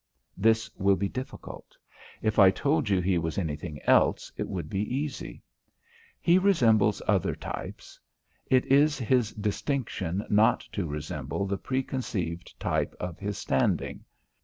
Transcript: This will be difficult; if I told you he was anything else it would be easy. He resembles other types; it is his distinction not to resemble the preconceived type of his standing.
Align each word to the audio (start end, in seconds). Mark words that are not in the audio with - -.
This 0.35 0.67
will 0.77 0.95
be 0.95 1.07
difficult; 1.07 1.77
if 2.23 2.39
I 2.39 2.49
told 2.49 2.89
you 2.89 3.01
he 3.01 3.19
was 3.19 3.37
anything 3.37 3.79
else 3.83 4.31
it 4.35 4.49
would 4.49 4.67
be 4.67 4.81
easy. 4.95 5.43
He 6.19 6.39
resembles 6.39 7.03
other 7.07 7.35
types; 7.35 7.99
it 8.47 8.65
is 8.65 8.97
his 8.97 9.31
distinction 9.31 10.25
not 10.27 10.61
to 10.71 10.87
resemble 10.87 11.45
the 11.45 11.59
preconceived 11.59 12.59
type 12.59 12.95
of 12.99 13.19
his 13.19 13.37
standing. 13.37 14.03